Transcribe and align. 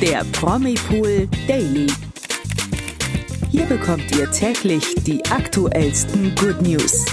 der 0.00 0.24
Promipool 0.32 1.28
Daily. 1.48 1.88
Hier 3.50 3.64
bekommt 3.66 4.14
ihr 4.16 4.30
täglich 4.30 4.94
die 5.04 5.24
aktuellsten 5.26 6.36
Good 6.36 6.62
News. 6.62 7.04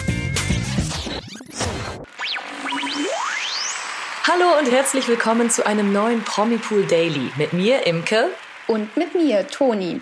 Hallo 4.28 4.60
und 4.60 4.72
herzlich 4.72 5.08
willkommen 5.08 5.50
zu 5.50 5.66
einem 5.66 5.94
neuen 5.94 6.22
Promipool 6.24 6.86
Daily 6.86 7.32
mit 7.38 7.54
mir, 7.54 7.88
Imke. 7.88 8.30
Und 8.68 8.96
mit 8.96 9.16
mir, 9.16 9.48
Toni. 9.48 10.02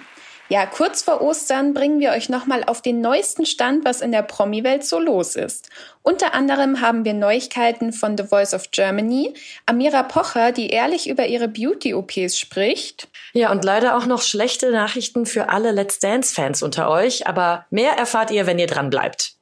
Ja, 0.53 0.67
kurz 0.67 1.01
vor 1.01 1.19
Ostern 1.19 1.73
bringen 1.73 1.99
wir 1.99 2.11
euch 2.11 2.29
nochmal 2.29 2.63
auf 2.63 2.83
den 2.83 3.01
neuesten 3.01 3.43
Stand, 3.43 3.85
was 3.85 4.01
in 4.01 4.11
der 4.11 4.21
Promi-Welt 4.21 4.85
so 4.85 4.99
los 4.99 5.35
ist. 5.35 5.71
Unter 6.03 6.35
anderem 6.35 6.79
haben 6.79 7.05
wir 7.05 7.15
Neuigkeiten 7.15 7.91
von 7.91 8.15
The 8.15 8.25
Voice 8.25 8.53
of 8.53 8.69
Germany, 8.69 9.33
Amira 9.65 10.03
Pocher, 10.03 10.51
die 10.51 10.69
ehrlich 10.69 11.09
über 11.09 11.25
ihre 11.25 11.47
Beauty-OPs 11.47 12.37
spricht. 12.37 13.07
Ja, 13.33 13.51
und 13.51 13.65
leider 13.65 13.97
auch 13.97 14.05
noch 14.05 14.21
schlechte 14.21 14.69
Nachrichten 14.69 15.25
für 15.25 15.49
alle 15.49 15.71
Let's 15.71 15.97
Dance-Fans 15.97 16.61
unter 16.61 16.87
euch, 16.87 17.25
aber 17.25 17.65
mehr 17.71 17.93
erfahrt 17.93 18.29
ihr, 18.29 18.45
wenn 18.45 18.59
ihr 18.59 18.67
dran 18.67 18.91
bleibt. 18.91 19.33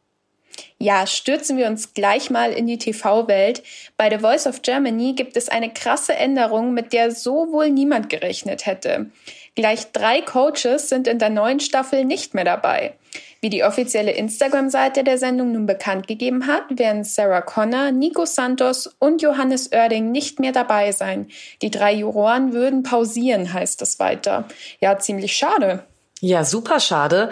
Ja, 0.78 1.06
stürzen 1.06 1.58
wir 1.58 1.68
uns 1.68 1.94
gleich 1.94 2.30
mal 2.30 2.54
in 2.54 2.68
die 2.68 2.78
TV-Welt. 2.78 3.64
Bei 3.98 4.10
The 4.10 4.20
Voice 4.20 4.48
of 4.48 4.62
Germany 4.62 5.14
gibt 5.14 5.38
es 5.38 5.50
eine 5.50 5.72
krasse 5.72 6.16
Änderung, 6.16 6.74
mit 6.74 6.94
der 6.94 7.12
so 7.12 7.52
wohl 7.52 7.70
niemand 7.70 8.10
gerechnet 8.10 8.66
hätte. 8.66 9.12
Gleich 9.56 9.92
drei 9.92 10.22
Coaches 10.22 10.88
sind 10.88 11.08
in 11.08 11.20
der 11.20 11.30
neuen 11.30 11.60
Staffel 11.60 12.06
nicht 12.06 12.34
mehr 12.34 12.46
dabei. 12.46 12.96
Wie 13.42 13.50
die 13.50 13.64
offizielle 13.64 14.12
Instagram-Seite 14.12 15.04
der 15.04 15.18
Sendung 15.18 15.52
nun 15.52 15.66
bekannt 15.66 16.08
gegeben 16.08 16.48
hat, 16.48 16.64
werden 16.70 17.04
Sarah 17.04 17.42
Connor, 17.42 17.92
Nico 17.92 18.26
Santos 18.26 18.88
und 19.00 19.22
Johannes 19.22 19.72
Oerding 19.74 20.12
nicht 20.12 20.40
mehr 20.40 20.52
dabei 20.52 20.92
sein. 20.92 21.28
Die 21.62 21.72
drei 21.72 21.94
Juroren 21.94 22.54
würden 22.54 22.84
pausieren, 22.84 23.52
heißt 23.52 23.82
es 23.82 24.00
weiter. 24.00 24.48
Ja, 24.80 25.00
ziemlich 25.00 25.36
schade. 25.36 25.84
Ja, 26.22 26.46
super 26.46 26.80
schade. 26.80 27.32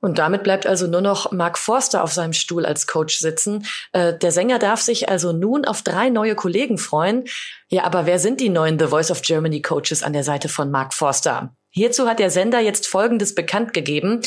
Und 0.00 0.18
damit 0.18 0.42
bleibt 0.42 0.66
also 0.66 0.86
nur 0.86 1.00
noch 1.00 1.32
Mark 1.32 1.58
Forster 1.58 2.04
auf 2.04 2.12
seinem 2.12 2.32
Stuhl 2.32 2.66
als 2.66 2.86
Coach 2.86 3.18
sitzen. 3.18 3.66
Äh, 3.92 4.16
der 4.18 4.30
Sänger 4.30 4.58
darf 4.58 4.80
sich 4.80 5.08
also 5.08 5.32
nun 5.32 5.64
auf 5.64 5.82
drei 5.82 6.10
neue 6.10 6.34
Kollegen 6.34 6.78
freuen. 6.78 7.24
Ja, 7.68 7.84
aber 7.84 8.06
wer 8.06 8.18
sind 8.18 8.40
die 8.40 8.50
neuen 8.50 8.78
The 8.78 8.88
Voice 8.88 9.10
of 9.10 9.22
Germany 9.22 9.62
Coaches 9.62 10.02
an 10.02 10.12
der 10.12 10.24
Seite 10.24 10.48
von 10.48 10.70
Mark 10.70 10.92
Forster? 10.92 11.54
Hierzu 11.70 12.08
hat 12.08 12.18
der 12.18 12.30
Sender 12.30 12.60
jetzt 12.60 12.86
Folgendes 12.86 13.34
bekannt 13.34 13.72
gegeben. 13.72 14.20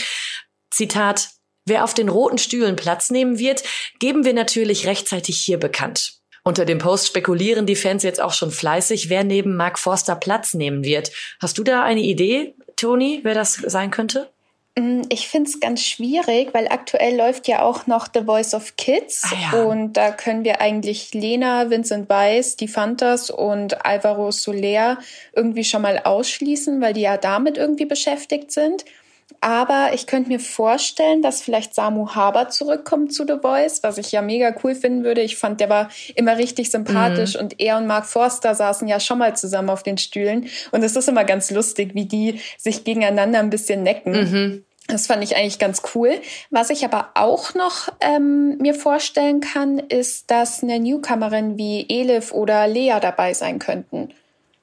Zitat, 0.71 1.29
wer 1.65 1.83
auf 1.83 1.93
den 1.93 2.09
roten 2.09 2.37
Stühlen 2.37 2.75
Platz 2.75 3.09
nehmen 3.09 3.39
wird, 3.39 3.63
geben 3.99 4.25
wir 4.25 4.33
natürlich 4.33 4.87
rechtzeitig 4.87 5.37
hier 5.37 5.59
bekannt. 5.59 6.19
Unter 6.43 6.65
dem 6.65 6.79
Post 6.79 7.07
spekulieren 7.07 7.65
die 7.65 7.75
Fans 7.75 8.03
jetzt 8.03 8.21
auch 8.21 8.33
schon 8.33 8.51
fleißig, 8.51 9.09
wer 9.09 9.23
neben 9.23 9.55
Mark 9.55 9.77
Forster 9.77 10.15
Platz 10.15 10.53
nehmen 10.53 10.83
wird. 10.83 11.11
Hast 11.41 11.57
du 11.57 11.63
da 11.63 11.83
eine 11.83 12.01
Idee, 12.01 12.55
Toni, 12.75 13.19
wer 13.23 13.35
das 13.35 13.53
sein 13.53 13.91
könnte? 13.91 14.31
Mm, 14.79 15.01
ich 15.09 15.27
finde 15.27 15.49
es 15.49 15.59
ganz 15.59 15.83
schwierig, 15.83 16.53
weil 16.53 16.67
aktuell 16.69 17.17
läuft 17.17 17.47
ja 17.47 17.61
auch 17.63 17.85
noch 17.85 18.07
The 18.13 18.23
Voice 18.23 18.53
of 18.53 18.77
Kids 18.77 19.23
ah, 19.25 19.57
ja. 19.57 19.63
und 19.63 19.93
da 19.93 20.11
können 20.11 20.45
wir 20.45 20.61
eigentlich 20.61 21.13
Lena, 21.13 21.69
Vincent 21.69 22.09
Weiss, 22.09 22.55
die 22.55 22.69
Fantas 22.69 23.29
und 23.29 23.85
Alvaro 23.85 24.31
Soler 24.31 24.97
irgendwie 25.35 25.65
schon 25.65 25.81
mal 25.81 25.99
ausschließen, 26.03 26.79
weil 26.79 26.93
die 26.93 27.01
ja 27.01 27.17
damit 27.17 27.57
irgendwie 27.57 27.85
beschäftigt 27.85 28.51
sind. 28.51 28.85
Aber 29.41 29.91
ich 29.93 30.05
könnte 30.05 30.29
mir 30.29 30.39
vorstellen, 30.39 31.21
dass 31.21 31.41
vielleicht 31.41 31.73
Samu 31.75 32.13
Haber 32.13 32.49
zurückkommt 32.49 33.13
zu 33.13 33.25
The 33.25 33.35
Voice, 33.41 33.83
was 33.83 33.97
ich 33.97 34.11
ja 34.11 34.21
mega 34.21 34.53
cool 34.63 34.75
finden 34.75 35.03
würde. 35.03 35.21
Ich 35.21 35.37
fand, 35.37 35.61
der 35.61 35.69
war 35.69 35.89
immer 36.15 36.37
richtig 36.37 36.71
sympathisch 36.71 37.35
mhm. 37.35 37.41
und 37.41 37.59
er 37.59 37.77
und 37.77 37.87
Mark 37.87 38.05
Forster 38.05 38.55
saßen 38.55 38.87
ja 38.87 38.99
schon 38.99 39.19
mal 39.19 39.35
zusammen 39.37 39.69
auf 39.69 39.83
den 39.83 39.97
Stühlen. 39.97 40.49
Und 40.71 40.83
es 40.83 40.95
ist 40.95 41.07
immer 41.07 41.23
ganz 41.23 41.51
lustig, 41.51 41.91
wie 41.93 42.05
die 42.05 42.41
sich 42.57 42.83
gegeneinander 42.83 43.39
ein 43.39 43.49
bisschen 43.49 43.83
necken. 43.83 44.11
Mhm. 44.11 44.65
Das 44.89 45.07
fand 45.07 45.23
ich 45.23 45.35
eigentlich 45.35 45.59
ganz 45.59 45.81
cool. 45.93 46.19
Was 46.49 46.71
ich 46.71 46.83
aber 46.83 47.11
auch 47.13 47.53
noch 47.53 47.89
ähm, 48.01 48.57
mir 48.57 48.73
vorstellen 48.73 49.39
kann, 49.39 49.77
ist, 49.79 50.31
dass 50.31 50.63
eine 50.63 50.79
Newcomerin 50.79 51.57
wie 51.57 51.85
Elif 51.87 52.33
oder 52.33 52.67
Lea 52.67 52.97
dabei 52.99 53.33
sein 53.33 53.59
könnten. 53.59 54.09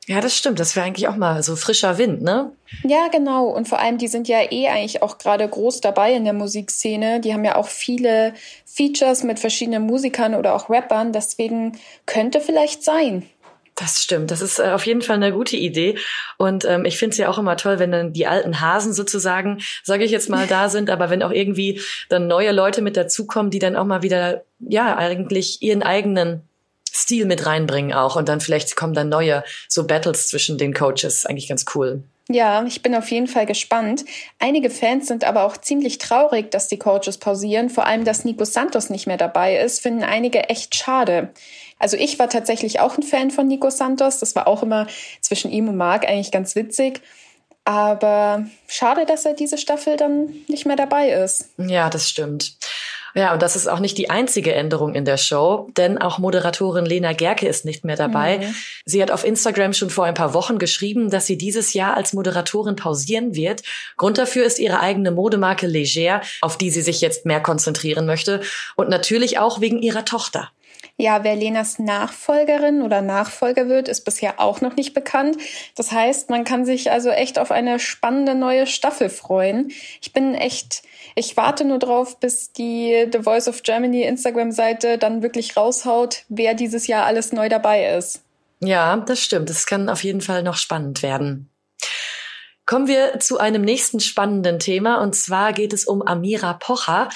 Ja, 0.08 0.20
das 0.20 0.36
stimmt. 0.36 0.60
Das 0.60 0.76
wäre 0.76 0.86
eigentlich 0.86 1.08
auch 1.08 1.16
mal 1.16 1.42
so 1.42 1.56
frischer 1.56 1.98
Wind, 1.98 2.22
ne? 2.22 2.52
Ja, 2.84 3.08
genau. 3.08 3.46
Und 3.46 3.68
vor 3.68 3.80
allem, 3.80 3.98
die 3.98 4.06
sind 4.06 4.28
ja 4.28 4.38
eh 4.52 4.68
eigentlich 4.68 5.02
auch 5.02 5.18
gerade 5.18 5.48
groß 5.48 5.80
dabei 5.80 6.12
in 6.12 6.24
der 6.24 6.32
Musikszene. 6.32 7.20
Die 7.20 7.32
haben 7.32 7.44
ja 7.44 7.56
auch 7.56 7.66
viele 7.66 8.32
Features 8.64 9.24
mit 9.24 9.40
verschiedenen 9.40 9.84
Musikern 9.84 10.36
oder 10.36 10.54
auch 10.54 10.70
Rappern. 10.70 11.12
Deswegen 11.12 11.78
könnte 12.06 12.40
vielleicht 12.40 12.84
sein. 12.84 13.28
Das 13.76 14.02
stimmt. 14.02 14.30
Das 14.30 14.40
ist 14.40 14.58
äh, 14.58 14.70
auf 14.70 14.86
jeden 14.86 15.02
Fall 15.02 15.16
eine 15.16 15.32
gute 15.32 15.56
Idee. 15.56 15.98
Und 16.38 16.64
ähm, 16.64 16.86
ich 16.86 16.96
finde 16.96 17.12
es 17.12 17.18
ja 17.18 17.28
auch 17.28 17.36
immer 17.36 17.58
toll, 17.58 17.78
wenn 17.78 17.92
dann 17.92 18.14
die 18.14 18.26
alten 18.26 18.62
Hasen 18.62 18.94
sozusagen, 18.94 19.60
sage 19.84 20.04
ich 20.04 20.10
jetzt 20.10 20.30
mal, 20.30 20.46
da 20.48 20.70
sind, 20.70 20.88
aber 20.88 21.10
wenn 21.10 21.22
auch 21.22 21.30
irgendwie 21.30 21.80
dann 22.08 22.26
neue 22.26 22.52
Leute 22.52 22.80
mit 22.80 22.96
dazukommen, 22.96 23.50
die 23.50 23.58
dann 23.58 23.76
auch 23.76 23.84
mal 23.84 24.02
wieder, 24.02 24.44
ja, 24.60 24.96
eigentlich 24.96 25.60
ihren 25.60 25.82
eigenen 25.82 26.42
Stil 26.90 27.26
mit 27.26 27.44
reinbringen 27.44 27.92
auch 27.92 28.16
und 28.16 28.30
dann 28.30 28.40
vielleicht 28.40 28.74
kommen 28.76 28.94
dann 28.94 29.10
neue 29.10 29.44
so 29.68 29.86
Battles 29.86 30.28
zwischen 30.28 30.56
den 30.56 30.72
Coaches. 30.72 31.26
Eigentlich 31.26 31.48
ganz 31.48 31.66
cool. 31.74 32.02
Ja, 32.28 32.64
ich 32.64 32.82
bin 32.82 32.94
auf 32.96 33.10
jeden 33.10 33.28
Fall 33.28 33.46
gespannt. 33.46 34.04
Einige 34.40 34.68
Fans 34.68 35.06
sind 35.06 35.22
aber 35.22 35.44
auch 35.44 35.56
ziemlich 35.56 35.98
traurig, 35.98 36.50
dass 36.50 36.66
die 36.66 36.78
Coaches 36.78 37.18
pausieren. 37.18 37.70
Vor 37.70 37.86
allem, 37.86 38.04
dass 38.04 38.24
Nico 38.24 38.44
Santos 38.44 38.90
nicht 38.90 39.06
mehr 39.06 39.16
dabei 39.16 39.58
ist, 39.58 39.80
finden 39.80 40.02
einige 40.02 40.48
echt 40.48 40.74
schade. 40.74 41.32
Also 41.78 41.96
ich 41.96 42.18
war 42.18 42.28
tatsächlich 42.28 42.80
auch 42.80 42.96
ein 42.96 43.04
Fan 43.04 43.30
von 43.30 43.46
Nico 43.46 43.70
Santos. 43.70 44.18
Das 44.18 44.34
war 44.34 44.48
auch 44.48 44.64
immer 44.64 44.88
zwischen 45.20 45.52
ihm 45.52 45.68
und 45.68 45.76
Marc 45.76 46.08
eigentlich 46.08 46.32
ganz 46.32 46.56
witzig. 46.56 47.00
Aber 47.64 48.46
schade, 48.66 49.06
dass 49.06 49.24
er 49.24 49.34
diese 49.34 49.58
Staffel 49.58 49.96
dann 49.96 50.34
nicht 50.48 50.66
mehr 50.66 50.76
dabei 50.76 51.10
ist. 51.10 51.50
Ja, 51.58 51.90
das 51.90 52.08
stimmt. 52.08 52.55
Ja, 53.16 53.32
und 53.32 53.40
das 53.40 53.56
ist 53.56 53.66
auch 53.66 53.78
nicht 53.78 53.96
die 53.96 54.10
einzige 54.10 54.54
Änderung 54.54 54.94
in 54.94 55.06
der 55.06 55.16
Show, 55.16 55.70
denn 55.78 55.96
auch 55.96 56.18
Moderatorin 56.18 56.84
Lena 56.84 57.14
Gerke 57.14 57.48
ist 57.48 57.64
nicht 57.64 57.82
mehr 57.82 57.96
dabei. 57.96 58.38
Mhm. 58.38 58.54
Sie 58.84 59.02
hat 59.02 59.10
auf 59.10 59.24
Instagram 59.24 59.72
schon 59.72 59.88
vor 59.88 60.04
ein 60.04 60.12
paar 60.12 60.34
Wochen 60.34 60.58
geschrieben, 60.58 61.08
dass 61.08 61.26
sie 61.26 61.38
dieses 61.38 61.72
Jahr 61.72 61.96
als 61.96 62.12
Moderatorin 62.12 62.76
pausieren 62.76 63.34
wird. 63.34 63.62
Grund 63.96 64.18
dafür 64.18 64.44
ist 64.44 64.58
ihre 64.58 64.80
eigene 64.80 65.12
Modemarke 65.12 65.66
Leger, 65.66 66.20
auf 66.42 66.58
die 66.58 66.68
sie 66.68 66.82
sich 66.82 67.00
jetzt 67.00 67.24
mehr 67.24 67.40
konzentrieren 67.40 68.04
möchte 68.04 68.42
und 68.74 68.90
natürlich 68.90 69.38
auch 69.38 69.62
wegen 69.62 69.80
ihrer 69.80 70.04
Tochter. 70.04 70.50
Ja, 70.98 71.24
wer 71.24 71.36
Lenas 71.36 71.78
Nachfolgerin 71.78 72.80
oder 72.80 73.02
Nachfolger 73.02 73.68
wird, 73.68 73.86
ist 73.88 74.06
bisher 74.06 74.40
auch 74.40 74.62
noch 74.62 74.76
nicht 74.76 74.94
bekannt. 74.94 75.36
Das 75.74 75.92
heißt, 75.92 76.30
man 76.30 76.44
kann 76.44 76.64
sich 76.64 76.90
also 76.90 77.10
echt 77.10 77.38
auf 77.38 77.50
eine 77.50 77.78
spannende 77.78 78.34
neue 78.34 78.66
Staffel 78.66 79.10
freuen. 79.10 79.72
Ich 80.00 80.14
bin 80.14 80.34
echt, 80.34 80.82
ich 81.14 81.36
warte 81.36 81.64
nur 81.66 81.78
drauf, 81.78 82.18
bis 82.18 82.52
die 82.52 83.08
The 83.12 83.22
Voice 83.22 83.46
of 83.46 83.62
Germany 83.62 84.02
Instagram-Seite 84.04 84.96
dann 84.96 85.22
wirklich 85.22 85.56
raushaut, 85.56 86.24
wer 86.30 86.54
dieses 86.54 86.86
Jahr 86.86 87.04
alles 87.04 87.30
neu 87.30 87.50
dabei 87.50 87.94
ist. 87.94 88.22
Ja, 88.60 88.96
das 88.96 89.20
stimmt. 89.20 89.50
Es 89.50 89.66
kann 89.66 89.90
auf 89.90 90.02
jeden 90.02 90.22
Fall 90.22 90.42
noch 90.42 90.56
spannend 90.56 91.02
werden. 91.02 91.50
Kommen 92.66 92.88
wir 92.88 93.20
zu 93.20 93.38
einem 93.38 93.62
nächsten 93.62 94.00
spannenden 94.00 94.58
Thema 94.58 95.00
und 95.00 95.14
zwar 95.14 95.52
geht 95.52 95.72
es 95.72 95.84
um 95.84 96.02
Amira 96.02 96.54
Pocher. 96.54 97.08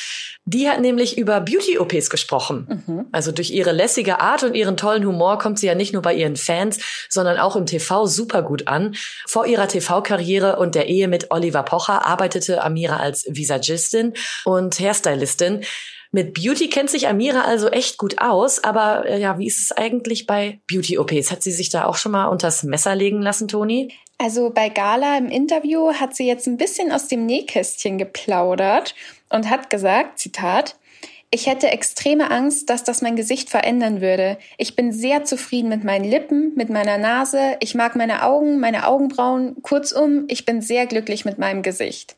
Die 0.44 0.68
hat 0.68 0.80
nämlich 0.80 1.18
über 1.18 1.40
Beauty-OPs 1.40 2.08
gesprochen. 2.08 2.84
Mhm. 2.86 3.06
Also 3.10 3.32
durch 3.32 3.50
ihre 3.50 3.72
lässige 3.72 4.20
Art 4.20 4.44
und 4.44 4.54
ihren 4.54 4.76
tollen 4.76 5.04
Humor 5.04 5.38
kommt 5.38 5.58
sie 5.58 5.66
ja 5.66 5.74
nicht 5.74 5.92
nur 5.92 6.02
bei 6.02 6.14
ihren 6.14 6.36
Fans, 6.36 6.78
sondern 7.08 7.38
auch 7.38 7.56
im 7.56 7.66
TV 7.66 8.06
super 8.06 8.42
gut 8.42 8.68
an. 8.68 8.94
Vor 9.26 9.44
ihrer 9.44 9.66
TV-Karriere 9.66 10.56
und 10.56 10.76
der 10.76 10.88
Ehe 10.88 11.08
mit 11.08 11.32
Oliver 11.32 11.64
Pocher 11.64 12.06
arbeitete 12.06 12.62
Amira 12.62 12.98
als 12.98 13.26
Visagistin 13.28 14.14
und 14.44 14.78
Hairstylistin. 14.78 15.64
Mit 16.12 16.34
Beauty 16.34 16.68
kennt 16.68 16.90
sich 16.90 17.06
Amira 17.06 17.42
also 17.42 17.68
echt 17.68 17.96
gut 17.96 18.20
aus, 18.20 18.64
aber 18.64 19.06
äh, 19.06 19.20
ja, 19.20 19.38
wie 19.38 19.46
ist 19.46 19.60
es 19.60 19.72
eigentlich 19.72 20.26
bei 20.26 20.60
Beauty-OPs? 20.68 21.30
Hat 21.30 21.42
sie 21.42 21.52
sich 21.52 21.70
da 21.70 21.84
auch 21.84 21.96
schon 21.96 22.12
mal 22.12 22.26
unters 22.26 22.64
Messer 22.64 22.96
legen 22.96 23.22
lassen, 23.22 23.46
Toni? 23.46 23.94
Also 24.18 24.50
bei 24.50 24.68
Gala 24.68 25.16
im 25.16 25.28
Interview 25.28 25.94
hat 25.94 26.16
sie 26.16 26.26
jetzt 26.26 26.48
ein 26.48 26.56
bisschen 26.56 26.90
aus 26.90 27.06
dem 27.06 27.26
Nähkästchen 27.26 27.96
geplaudert 27.96 28.94
und 29.30 29.48
hat 29.48 29.70
gesagt, 29.70 30.18
Zitat, 30.18 30.76
ich 31.30 31.46
hätte 31.46 31.70
extreme 31.70 32.28
Angst, 32.32 32.70
dass 32.70 32.82
das 32.82 33.02
mein 33.02 33.14
Gesicht 33.14 33.48
verändern 33.48 34.00
würde. 34.00 34.36
Ich 34.58 34.74
bin 34.74 34.92
sehr 34.92 35.22
zufrieden 35.22 35.68
mit 35.68 35.84
meinen 35.84 36.04
Lippen, 36.04 36.52
mit 36.56 36.70
meiner 36.70 36.98
Nase. 36.98 37.56
Ich 37.60 37.76
mag 37.76 37.94
meine 37.94 38.24
Augen, 38.24 38.58
meine 38.58 38.88
Augenbrauen. 38.88 39.62
Kurzum, 39.62 40.24
ich 40.26 40.44
bin 40.44 40.60
sehr 40.60 40.86
glücklich 40.86 41.24
mit 41.24 41.38
meinem 41.38 41.62
Gesicht. 41.62 42.16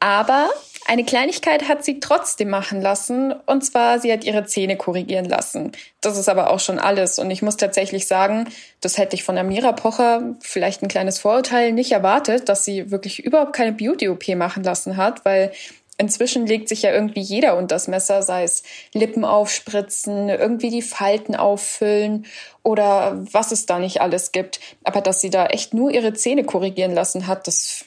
Aber 0.00 0.48
eine 0.86 1.04
Kleinigkeit 1.04 1.68
hat 1.68 1.84
sie 1.84 2.00
trotzdem 2.00 2.50
machen 2.50 2.80
lassen, 2.80 3.32
und 3.46 3.64
zwar 3.64 3.98
sie 3.98 4.12
hat 4.12 4.24
ihre 4.24 4.44
Zähne 4.44 4.76
korrigieren 4.76 5.26
lassen. 5.26 5.72
Das 6.00 6.18
ist 6.18 6.28
aber 6.28 6.50
auch 6.50 6.60
schon 6.60 6.78
alles. 6.78 7.18
Und 7.18 7.30
ich 7.30 7.42
muss 7.42 7.56
tatsächlich 7.56 8.06
sagen, 8.06 8.48
das 8.80 8.98
hätte 8.98 9.14
ich 9.14 9.24
von 9.24 9.38
Amira 9.38 9.72
Pocher 9.72 10.34
vielleicht 10.40 10.82
ein 10.82 10.88
kleines 10.88 11.18
Vorurteil 11.18 11.72
nicht 11.72 11.92
erwartet, 11.92 12.48
dass 12.48 12.64
sie 12.64 12.90
wirklich 12.90 13.24
überhaupt 13.24 13.52
keine 13.52 13.72
Beauty-OP 13.72 14.28
machen 14.36 14.64
lassen 14.64 14.96
hat, 14.96 15.24
weil 15.24 15.52
Inzwischen 15.98 16.46
legt 16.46 16.68
sich 16.68 16.82
ja 16.82 16.90
irgendwie 16.90 17.20
jeder 17.20 17.56
unter 17.56 17.76
das 17.76 17.86
Messer, 17.86 18.22
sei 18.22 18.42
es 18.42 18.62
Lippen 18.92 19.24
aufspritzen, 19.24 20.30
irgendwie 20.30 20.70
die 20.70 20.82
Falten 20.82 21.36
auffüllen 21.36 22.26
oder 22.62 23.22
was 23.30 23.52
es 23.52 23.66
da 23.66 23.78
nicht 23.78 24.00
alles 24.00 24.32
gibt. 24.32 24.58
Aber 24.84 25.00
dass 25.00 25.20
sie 25.20 25.30
da 25.30 25.46
echt 25.46 25.74
nur 25.74 25.92
ihre 25.92 26.14
Zähne 26.14 26.44
korrigieren 26.44 26.92
lassen 26.92 27.26
hat, 27.26 27.46
das 27.46 27.84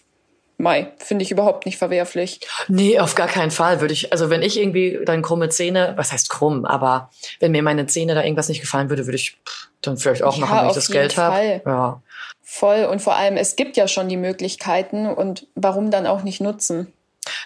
Mai, 0.58 0.92
finde 0.98 1.24
ich 1.24 1.32
überhaupt 1.32 1.66
nicht 1.66 1.78
verwerflich. 1.78 2.40
Nee, 2.68 3.00
auf 3.00 3.16
gar 3.16 3.28
keinen 3.28 3.52
Fall 3.52 3.82
würde 3.82 3.94
ich, 3.94 4.12
also 4.14 4.30
wenn 4.30 4.42
ich 4.42 4.60
irgendwie 4.60 5.00
dann 5.06 5.22
krumme 5.22 5.50
Zähne, 5.50 5.94
was 5.98 6.12
heißt 6.12 6.30
krumm, 6.30 6.66
aber 6.66 7.10
wenn 7.40 7.52
mir 7.52 7.62
meine 7.62 7.88
Zähne 7.88 8.16
da 8.16 8.24
irgendwas 8.24 8.48
nicht 8.48 8.62
gefallen 8.62 8.90
würde, 8.90 9.06
würde 9.06 9.18
ich 9.18 9.38
dann 9.82 9.98
vielleicht 9.98 10.24
auch 10.24 10.38
machen, 10.38 10.58
wenn 10.58 10.68
ich 10.68 10.76
das 10.76 10.90
Geld 10.90 11.18
habe. 11.18 11.62
Ja. 11.66 12.02
Voll 12.42 12.86
und 12.86 13.02
vor 13.02 13.16
allem, 13.16 13.38
es 13.38 13.56
gibt 13.56 13.76
ja 13.76 13.88
schon 13.88 14.08
die 14.08 14.18
Möglichkeiten 14.18 15.08
und 15.08 15.48
warum 15.56 15.92
dann 15.92 16.08
auch 16.08 16.24
nicht 16.24 16.40
nutzen? 16.40 16.94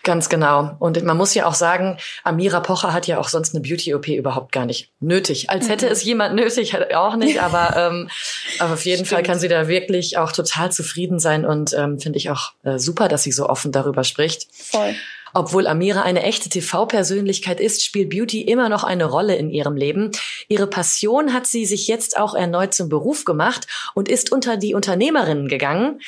Ganz 0.04 0.30
genau. 0.30 0.76
Und 0.80 1.04
man 1.04 1.18
muss 1.18 1.34
ja 1.34 1.46
auch 1.46 1.54
sagen, 1.54 1.98
Amira 2.24 2.60
Pocher 2.60 2.94
hat 2.94 3.08
ja 3.08 3.20
auch 3.20 3.28
sonst 3.28 3.56
eine 3.56 3.62
Beauty-OP 3.62 4.08
überhaupt 4.08 4.52
gar 4.52 4.66
nicht 4.66 4.92
nötig. 5.00 5.50
Als 5.50 5.70
hätte 5.70 5.88
mhm. 5.88 5.92
es 5.92 6.04
jemand 6.04 6.36
nötig, 6.36 6.76
auch 6.96 7.16
nicht. 7.16 7.42
Aber, 7.50 7.76
ähm, 7.78 8.10
aber 8.60 8.74
auf 8.74 8.86
jeden 8.86 9.06
Stimmt. 9.06 9.10
Fall 9.10 9.24
kann 9.24 9.40
sie 9.40 9.48
da 9.48 9.68
wirklich 9.68 10.18
auch 10.18 10.32
total 10.32 10.72
zufrieden 10.72 11.20
sein 11.20 11.46
und 11.46 11.74
ähm, 11.74 12.00
finde 12.00 12.18
ich 12.18 12.30
auch 12.30 12.52
äh, 12.64 12.78
super, 12.78 13.08
dass 13.08 13.24
sie 13.24 13.32
so 13.32 13.48
offen 13.48 13.72
darüber 13.72 14.04
spricht. 14.04 14.48
Voll. 14.54 14.96
Obwohl 15.34 15.68
Amira 15.68 16.02
eine 16.02 16.24
echte 16.24 16.50
TV-Persönlichkeit 16.50 17.60
ist, 17.60 17.84
spielt 17.86 18.10
Beauty 18.10 18.42
immer 18.42 18.70
noch 18.70 18.84
eine 18.84 19.06
Rolle 19.06 19.36
in 19.36 19.50
ihrem 19.50 19.76
Leben. 19.76 20.12
Ihre 20.48 20.68
Passion 20.68 21.34
hat 21.34 21.48
sie 21.48 21.66
sich 21.66 21.88
jetzt 21.88 22.18
auch 22.18 22.34
erneut 22.34 22.74
zum 22.74 22.90
Beruf 22.90 23.26
gemacht 23.26 23.68
und 23.94 24.10
ist 24.10 24.32
unter 24.32 24.58
die 24.58 24.74
Unternehmerinnen 24.74 25.48
gegangen. 25.48 26.02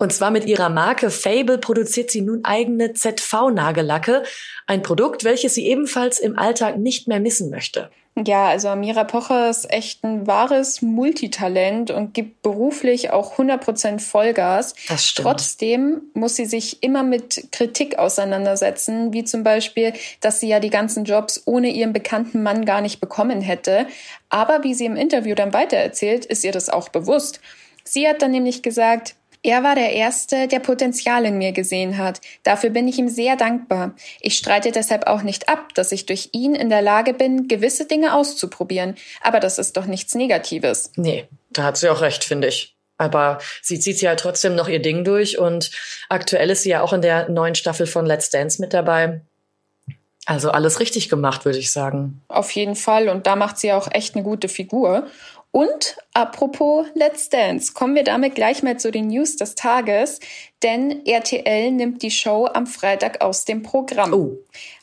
Und 0.00 0.14
zwar 0.14 0.30
mit 0.30 0.46
ihrer 0.46 0.70
Marke 0.70 1.10
Fable 1.10 1.58
produziert 1.58 2.10
sie 2.10 2.22
nun 2.22 2.40
eigene 2.42 2.94
ZV-Nagellacke, 2.94 4.22
ein 4.66 4.80
Produkt, 4.80 5.24
welches 5.24 5.54
sie 5.54 5.66
ebenfalls 5.66 6.18
im 6.18 6.38
Alltag 6.38 6.78
nicht 6.78 7.06
mehr 7.06 7.20
missen 7.20 7.50
möchte. 7.50 7.90
Ja, 8.16 8.48
also 8.48 8.68
Amira 8.68 9.04
Pocher 9.04 9.50
ist 9.50 9.70
echt 9.70 10.02
ein 10.02 10.26
wahres 10.26 10.80
Multitalent 10.80 11.90
und 11.90 12.14
gibt 12.14 12.40
beruflich 12.40 13.10
auch 13.10 13.36
100% 13.36 14.00
Vollgas. 14.00 14.74
Das 14.88 15.04
stimmt. 15.04 15.28
Trotzdem 15.28 16.00
muss 16.14 16.34
sie 16.34 16.46
sich 16.46 16.82
immer 16.82 17.02
mit 17.02 17.48
Kritik 17.52 17.98
auseinandersetzen, 17.98 19.12
wie 19.12 19.24
zum 19.24 19.42
Beispiel, 19.42 19.92
dass 20.22 20.40
sie 20.40 20.48
ja 20.48 20.60
die 20.60 20.70
ganzen 20.70 21.04
Jobs 21.04 21.42
ohne 21.44 21.68
ihren 21.68 21.92
bekannten 21.92 22.42
Mann 22.42 22.64
gar 22.64 22.80
nicht 22.80 23.00
bekommen 23.00 23.42
hätte. 23.42 23.86
Aber 24.30 24.64
wie 24.64 24.72
sie 24.72 24.86
im 24.86 24.96
Interview 24.96 25.34
dann 25.34 25.52
weitererzählt, 25.52 26.24
ist 26.24 26.42
ihr 26.42 26.52
das 26.52 26.70
auch 26.70 26.88
bewusst. 26.88 27.40
Sie 27.84 28.08
hat 28.08 28.22
dann 28.22 28.30
nämlich 28.30 28.62
gesagt, 28.62 29.14
er 29.42 29.62
war 29.62 29.74
der 29.74 29.92
Erste, 29.92 30.48
der 30.48 30.60
Potenzial 30.60 31.24
in 31.24 31.38
mir 31.38 31.52
gesehen 31.52 31.96
hat. 31.96 32.20
Dafür 32.42 32.70
bin 32.70 32.86
ich 32.88 32.98
ihm 32.98 33.08
sehr 33.08 33.36
dankbar. 33.36 33.94
Ich 34.20 34.36
streite 34.36 34.70
deshalb 34.70 35.06
auch 35.06 35.22
nicht 35.22 35.48
ab, 35.48 35.74
dass 35.74 35.92
ich 35.92 36.06
durch 36.06 36.30
ihn 36.32 36.54
in 36.54 36.68
der 36.68 36.82
Lage 36.82 37.14
bin, 37.14 37.48
gewisse 37.48 37.86
Dinge 37.86 38.14
auszuprobieren. 38.14 38.96
Aber 39.22 39.40
das 39.40 39.58
ist 39.58 39.76
doch 39.76 39.86
nichts 39.86 40.14
Negatives. 40.14 40.92
Nee, 40.96 41.26
da 41.50 41.64
hat 41.64 41.78
sie 41.78 41.88
auch 41.88 42.02
recht, 42.02 42.24
finde 42.24 42.48
ich. 42.48 42.76
Aber 42.98 43.38
sie 43.62 43.80
zieht 43.80 44.02
ja 44.02 44.14
trotzdem 44.14 44.54
noch 44.54 44.68
ihr 44.68 44.82
Ding 44.82 45.04
durch 45.04 45.38
und 45.38 45.70
aktuell 46.10 46.50
ist 46.50 46.64
sie 46.64 46.70
ja 46.70 46.82
auch 46.82 46.92
in 46.92 47.00
der 47.00 47.30
neuen 47.30 47.54
Staffel 47.54 47.86
von 47.86 48.04
Let's 48.04 48.28
Dance 48.28 48.60
mit 48.60 48.74
dabei. 48.74 49.22
Also 50.26 50.50
alles 50.50 50.80
richtig 50.80 51.08
gemacht, 51.08 51.46
würde 51.46 51.58
ich 51.58 51.70
sagen. 51.70 52.20
Auf 52.28 52.50
jeden 52.50 52.76
Fall. 52.76 53.08
Und 53.08 53.26
da 53.26 53.36
macht 53.36 53.58
sie 53.58 53.72
auch 53.72 53.88
echt 53.90 54.14
eine 54.14 54.22
gute 54.22 54.48
Figur. 54.48 55.06
Und 55.52 55.96
apropos 56.14 56.86
Let's 56.94 57.28
Dance, 57.28 57.72
kommen 57.72 57.96
wir 57.96 58.04
damit 58.04 58.36
gleich 58.36 58.62
mal 58.62 58.78
zu 58.78 58.92
den 58.92 59.08
News 59.08 59.36
des 59.36 59.56
Tages, 59.56 60.20
denn 60.62 61.04
RTL 61.04 61.72
nimmt 61.72 62.02
die 62.02 62.12
Show 62.12 62.46
am 62.52 62.66
Freitag 62.66 63.20
aus 63.20 63.44
dem 63.44 63.62
Programm. 63.62 64.12
Oh. 64.12 64.36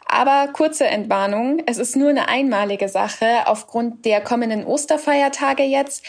Aber 0.06 0.52
kurze 0.52 0.88
Entwarnung, 0.88 1.62
es 1.66 1.78
ist 1.78 1.96
nur 1.96 2.10
eine 2.10 2.28
einmalige 2.28 2.90
Sache. 2.90 3.46
Aufgrund 3.46 4.06
der 4.06 4.22
kommenden 4.22 4.66
Osterfeiertage 4.66 5.64
jetzt 5.64 6.04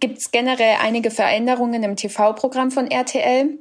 gibt 0.00 0.18
es 0.18 0.30
generell 0.30 0.76
einige 0.82 1.10
Veränderungen 1.10 1.82
im 1.82 1.96
TV-Programm 1.96 2.70
von 2.70 2.90
RTL. 2.90 3.58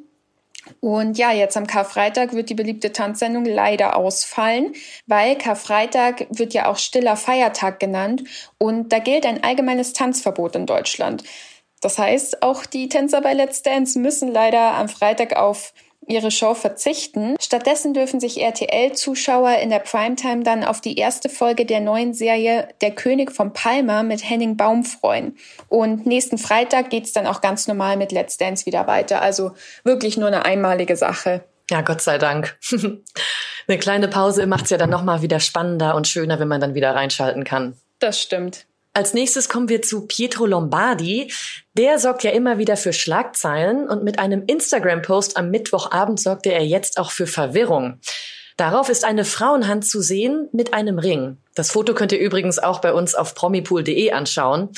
Und 0.80 1.18
ja, 1.18 1.32
jetzt 1.32 1.58
am 1.58 1.68
Karfreitag 1.68 2.34
wird 2.34 2.50
die 2.50 2.56
beliebte 2.56 2.92
Tanzsendung 2.92 3.46
leider 3.46 3.96
ausfallen, 3.96 4.74
weil 5.06 5.38
Karfreitag 5.38 6.28
wird 6.30 6.54
ja 6.54 6.68
auch 6.68 6.78
stiller 6.78 7.18
Feiertag 7.18 7.80
genannt 7.80 8.24
und 8.58 8.92
da 8.92 9.00
gilt 9.00 9.26
ein 9.26 9.44
allgemeines 9.44 9.94
Tanzverbot 9.94 10.56
in 10.56 10.66
Deutschland. 10.66 11.24
Das 11.82 12.00
heißt, 12.00 12.42
auch 12.42 12.66
die 12.66 12.90
Tänzer 12.90 13.22
bei 13.22 13.34
Let's 13.34 13.62
Dance 13.62 14.00
müssen 14.00 14.32
leider 14.32 14.74
am 14.74 14.90
Freitag 14.90 15.36
auf 15.36 15.74
ihre 16.08 16.32
Show 16.32 16.54
verzichten. 16.54 17.36
Stattdessen 17.40 17.94
dürfen 17.94 18.20
sich 18.20 18.42
RTL-Zuschauer 18.42 19.58
in 19.58 19.70
der 19.70 19.80
Primetime 19.80 20.44
dann 20.44 20.64
auf 20.64 20.82
die 20.82 20.98
erste 20.98 21.30
Folge 21.30 21.66
der 21.66 21.80
neuen 21.80 22.14
Serie 22.14 22.68
Der 22.82 22.92
König 22.92 23.32
von 23.32 23.54
Palma 23.54 24.04
mit 24.04 24.28
Henning 24.28 24.58
Baum 24.58 24.84
freuen. 24.84 25.38
Und 25.70 26.06
nächsten 26.06 26.38
Freitag 26.38 26.90
geht's 26.90 27.14
dann 27.14 27.28
auch 27.28 27.42
ganz 27.42 27.68
normal 27.68 27.98
mit 27.98 28.12
Let's 28.12 28.38
Dance 28.38 28.66
wieder 28.66 28.88
weiter. 28.88 29.22
Also 29.22 29.52
wirklich 29.84 30.18
nur 30.18 30.28
eine 30.28 30.46
einmalige 30.46 30.96
Sache. 30.96 31.44
Ja, 31.70 31.82
Gott 31.82 32.02
sei 32.02 32.18
Dank. 32.18 32.58
eine 33.68 33.78
kleine 33.80 34.08
Pause 34.08 34.46
macht's 34.46 34.70
ja 34.70 34.78
dann 34.78 34.90
nochmal 34.90 35.22
wieder 35.22 35.40
spannender 35.40 35.96
und 35.96 36.08
schöner, 36.08 36.40
wenn 36.40 36.48
man 36.48 36.62
dann 36.62 36.76
wieder 36.76 36.94
reinschalten 36.94 37.44
kann. 37.44 37.76
Das 38.00 38.22
stimmt. 38.22 38.68
Als 38.96 39.14
nächstes 39.14 39.50
kommen 39.50 39.68
wir 39.68 39.82
zu 39.82 40.08
Pietro 40.08 40.46
Lombardi. 40.46 41.30
Der 41.74 42.00
sorgt 42.00 42.24
ja 42.24 42.32
immer 42.32 42.60
wieder 42.60 42.78
für 42.78 42.94
Schlagzeilen 42.94 43.90
und 43.90 44.06
mit 44.06 44.20
einem 44.20 44.46
Instagram-Post 44.48 45.36
am 45.36 45.50
Mittwochabend 45.50 46.18
sorgte 46.18 46.54
er 46.54 46.66
jetzt 46.66 46.98
auch 46.98 47.12
für 47.12 47.28
Verwirrung. 47.28 48.00
Darauf 48.58 48.88
ist 48.88 49.04
eine 49.04 49.26
Frauenhand 49.26 49.86
zu 49.86 50.02
sehen 50.02 50.48
mit 50.54 50.74
einem 50.74 50.98
Ring. 50.98 51.38
Das 51.56 51.72
Foto 51.72 51.94
könnt 51.94 52.14
ihr 52.14 52.20
übrigens 52.20 52.58
auch 52.58 52.80
bei 52.80 52.94
uns 52.94 53.14
auf 53.14 53.36
promipool.de 53.36 54.12
anschauen. 54.12 54.70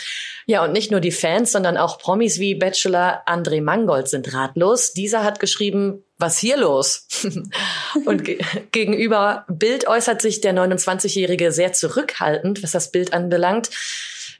Ja, 0.48 0.64
und 0.64 0.72
nicht 0.72 0.90
nur 0.90 1.00
die 1.00 1.12
Fans, 1.12 1.52
sondern 1.52 1.78
auch 1.78 2.00
Promis 2.00 2.40
wie 2.40 2.56
Bachelor 2.56 3.24
André 3.28 3.62
Mangold 3.62 4.08
sind 4.08 4.34
ratlos. 4.34 4.94
Dieser 4.94 5.24
hat 5.24 5.40
geschrieben, 5.40 6.04
was 6.18 6.40
hier 6.40 6.58
los? 6.58 7.08
und 8.06 8.24
ge 8.24 8.40
gegenüber 8.72 9.46
Bild 9.48 9.88
äußert 9.88 10.22
sich 10.22 10.42
der 10.42 10.54
29-Jährige 10.54 11.52
sehr 11.52 11.74
zurückhaltend, 11.74 12.64
was 12.64 12.72
das 12.72 12.92
Bild 12.92 13.14
anbelangt, 13.14 13.70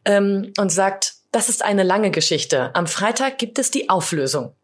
ähm, 0.06 0.52
und 0.58 0.72
sagt, 0.72 1.14
das 1.32 1.50
ist 1.50 1.64
eine 1.64 1.84
lange 1.84 2.10
Geschichte. 2.10 2.74
Am 2.74 2.88
Freitag 2.88 3.38
gibt 3.38 3.60
es 3.60 3.70
die 3.70 3.90
Auflösung. 3.90 4.56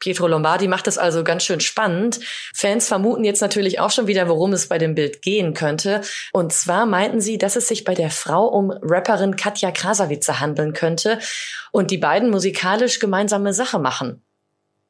Pietro 0.00 0.26
Lombardi 0.26 0.66
macht 0.66 0.88
es 0.88 0.98
also 0.98 1.22
ganz 1.22 1.44
schön 1.44 1.60
spannend. 1.60 2.20
Fans 2.54 2.88
vermuten 2.88 3.22
jetzt 3.22 3.42
natürlich 3.42 3.80
auch 3.80 3.90
schon 3.90 4.06
wieder, 4.06 4.28
worum 4.28 4.52
es 4.52 4.66
bei 4.66 4.78
dem 4.78 4.94
Bild 4.94 5.22
gehen 5.22 5.54
könnte. 5.54 6.00
Und 6.32 6.52
zwar 6.52 6.86
meinten 6.86 7.20
sie, 7.20 7.38
dass 7.38 7.54
es 7.54 7.68
sich 7.68 7.84
bei 7.84 7.94
der 7.94 8.10
Frau 8.10 8.46
um 8.46 8.70
Rapperin 8.70 9.36
Katja 9.36 9.70
Krasavice 9.70 10.40
handeln 10.40 10.72
könnte 10.72 11.18
und 11.70 11.90
die 11.90 11.98
beiden 11.98 12.30
musikalisch 12.30 12.98
gemeinsame 12.98 13.52
Sache 13.52 13.78
machen. 13.78 14.22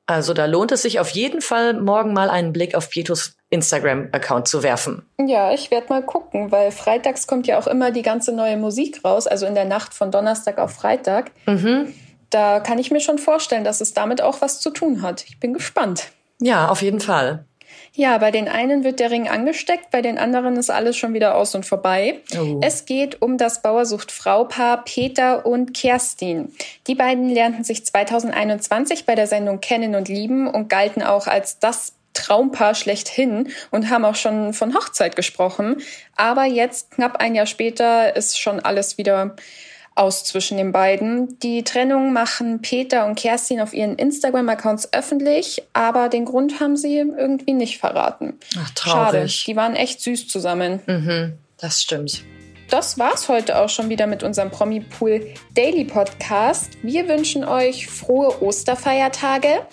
Also 0.06 0.34
da 0.34 0.46
lohnt 0.46 0.72
es 0.72 0.82
sich 0.82 0.98
auf 0.98 1.10
jeden 1.10 1.40
Fall, 1.40 1.74
morgen 1.74 2.12
mal 2.12 2.30
einen 2.30 2.52
Blick 2.52 2.74
auf 2.74 2.90
Pietros 2.90 3.36
Instagram-Account 3.50 4.48
zu 4.48 4.62
werfen. 4.62 5.06
Ja, 5.24 5.52
ich 5.52 5.70
werde 5.70 5.88
mal 5.88 6.02
gucken, 6.02 6.50
weil 6.50 6.72
freitags 6.72 7.26
kommt 7.26 7.46
ja 7.46 7.58
auch 7.58 7.68
immer 7.68 7.92
die 7.92 8.02
ganze 8.02 8.32
neue 8.32 8.56
Musik 8.56 9.04
raus, 9.04 9.28
also 9.28 9.46
in 9.46 9.54
der 9.54 9.66
Nacht 9.66 9.94
von 9.94 10.10
Donnerstag 10.10 10.58
auf 10.58 10.72
Freitag. 10.72 11.30
Mhm 11.46 11.94
da 12.30 12.60
kann 12.60 12.78
ich 12.78 12.90
mir 12.90 13.00
schon 13.00 13.18
vorstellen, 13.18 13.64
dass 13.64 13.80
es 13.80 13.92
damit 13.92 14.22
auch 14.22 14.40
was 14.40 14.60
zu 14.60 14.70
tun 14.70 15.02
hat. 15.02 15.24
Ich 15.28 15.38
bin 15.38 15.52
gespannt. 15.52 16.08
Ja, 16.40 16.68
auf 16.68 16.82
jeden 16.82 17.00
Fall. 17.00 17.44
Ja, 17.92 18.18
bei 18.18 18.30
den 18.30 18.48
einen 18.48 18.84
wird 18.84 19.00
der 19.00 19.10
Ring 19.10 19.28
angesteckt, 19.28 19.90
bei 19.90 20.00
den 20.00 20.16
anderen 20.16 20.56
ist 20.56 20.70
alles 20.70 20.96
schon 20.96 21.12
wieder 21.12 21.34
aus 21.34 21.54
und 21.54 21.66
vorbei. 21.66 22.20
Oh. 22.38 22.60
Es 22.62 22.84
geht 22.84 23.20
um 23.20 23.36
das 23.36 23.62
Bauersucht-Frau-Paar 23.62 24.84
Peter 24.84 25.44
und 25.44 25.74
Kerstin. 25.74 26.52
Die 26.86 26.94
beiden 26.94 27.28
lernten 27.28 27.64
sich 27.64 27.84
2021 27.84 29.06
bei 29.06 29.16
der 29.16 29.26
Sendung 29.26 29.60
kennen 29.60 29.96
und 29.96 30.08
lieben 30.08 30.46
und 30.46 30.68
galten 30.68 31.02
auch 31.02 31.26
als 31.26 31.58
das 31.58 31.94
Traumpaar 32.14 32.74
schlechthin 32.74 33.50
und 33.70 33.90
haben 33.90 34.04
auch 34.04 34.14
schon 34.14 34.52
von 34.52 34.74
Hochzeit 34.74 35.16
gesprochen. 35.16 35.82
Aber 36.16 36.44
jetzt, 36.44 36.92
knapp 36.92 37.16
ein 37.16 37.34
Jahr 37.34 37.46
später, 37.46 38.14
ist 38.16 38.38
schon 38.38 38.60
alles 38.60 38.98
wieder 38.98 39.36
aus 40.00 40.24
zwischen 40.24 40.56
den 40.56 40.72
beiden. 40.72 41.38
Die 41.40 41.62
Trennung 41.62 42.12
machen 42.12 42.62
Peter 42.62 43.06
und 43.06 43.16
Kerstin 43.16 43.60
auf 43.60 43.74
ihren 43.74 43.96
Instagram-Accounts 43.96 44.92
öffentlich, 44.92 45.62
aber 45.74 46.08
den 46.08 46.24
Grund 46.24 46.58
haben 46.58 46.76
sie 46.76 46.96
irgendwie 46.96 47.52
nicht 47.52 47.78
verraten. 47.78 48.38
Ach, 48.58 48.70
traurig. 48.70 49.32
Schade. 49.32 49.44
Die 49.46 49.56
waren 49.56 49.76
echt 49.76 50.00
süß 50.00 50.26
zusammen. 50.28 50.80
Mhm, 50.86 51.34
das 51.58 51.82
stimmt. 51.82 52.24
Das 52.70 52.98
war's 52.98 53.28
heute 53.28 53.58
auch 53.58 53.68
schon 53.68 53.88
wieder 53.88 54.06
mit 54.06 54.22
unserem 54.22 54.50
Promi 54.50 54.80
Pool 54.80 55.34
Daily 55.54 55.84
Podcast. 55.84 56.78
Wir 56.82 57.06
wünschen 57.08 57.44
euch 57.44 57.88
frohe 57.88 58.42
Osterfeiertage. 58.42 59.66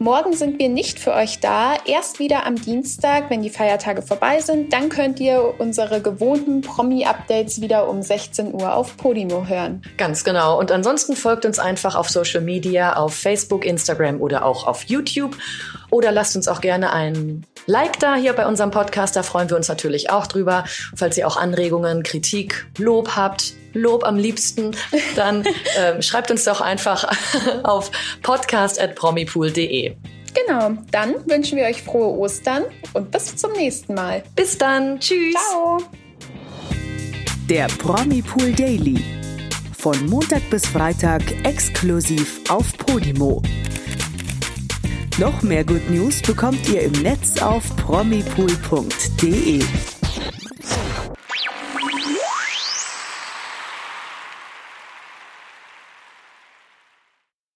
Morgen 0.00 0.32
sind 0.32 0.60
wir 0.60 0.68
nicht 0.68 1.00
für 1.00 1.12
euch 1.12 1.40
da. 1.40 1.74
Erst 1.84 2.20
wieder 2.20 2.46
am 2.46 2.54
Dienstag, 2.54 3.30
wenn 3.30 3.42
die 3.42 3.50
Feiertage 3.50 4.00
vorbei 4.00 4.40
sind. 4.40 4.72
Dann 4.72 4.90
könnt 4.90 5.18
ihr 5.18 5.54
unsere 5.58 6.00
gewohnten 6.00 6.60
Promi-Updates 6.60 7.60
wieder 7.60 7.88
um 7.88 8.00
16 8.00 8.54
Uhr 8.54 8.74
auf 8.74 8.96
Podimo 8.96 9.46
hören. 9.48 9.82
Ganz 9.96 10.22
genau. 10.22 10.56
Und 10.56 10.70
ansonsten 10.70 11.16
folgt 11.16 11.44
uns 11.44 11.58
einfach 11.58 11.96
auf 11.96 12.08
Social 12.10 12.42
Media, 12.42 12.94
auf 12.94 13.12
Facebook, 13.12 13.64
Instagram 13.64 14.20
oder 14.20 14.44
auch 14.44 14.68
auf 14.68 14.84
YouTube. 14.84 15.36
Oder 15.90 16.12
lasst 16.12 16.36
uns 16.36 16.46
auch 16.46 16.60
gerne 16.60 16.92
ein 16.92 17.44
Like 17.66 17.98
da 17.98 18.14
hier 18.14 18.34
bei 18.34 18.46
unserem 18.46 18.70
Podcast. 18.70 19.16
Da 19.16 19.24
freuen 19.24 19.50
wir 19.50 19.56
uns 19.56 19.66
natürlich 19.66 20.10
auch 20.10 20.28
drüber. 20.28 20.62
Falls 20.94 21.18
ihr 21.18 21.26
auch 21.26 21.36
Anregungen, 21.36 22.04
Kritik, 22.04 22.68
Lob 22.78 23.16
habt, 23.16 23.52
Lob 23.78 24.04
am 24.04 24.16
liebsten, 24.16 24.76
dann 25.16 25.44
ähm, 25.78 26.02
schreibt 26.02 26.30
uns 26.30 26.44
doch 26.44 26.60
einfach 26.60 27.08
auf 27.64 27.90
podcast.promipool.de. 28.22 29.96
Genau, 30.34 30.72
dann 30.90 31.14
wünschen 31.26 31.56
wir 31.56 31.64
euch 31.64 31.82
frohe 31.82 32.16
Ostern 32.18 32.64
und 32.92 33.10
bis 33.10 33.34
zum 33.36 33.52
nächsten 33.52 33.94
Mal. 33.94 34.22
Bis 34.36 34.58
dann, 34.58 35.00
tschüss. 35.00 35.34
Ciao. 35.34 35.78
Der 37.48 37.66
Promipool 37.78 38.52
Daily. 38.52 39.02
Von 39.78 40.06
Montag 40.06 40.42
bis 40.50 40.66
Freitag 40.66 41.22
exklusiv 41.44 42.40
auf 42.50 42.76
Podimo. 42.76 43.42
Noch 45.18 45.42
mehr 45.42 45.64
Good 45.64 45.90
News 45.90 46.20
bekommt 46.22 46.68
ihr 46.68 46.82
im 46.82 46.92
Netz 46.92 47.40
auf 47.40 47.64
promipool.de. 47.76 49.62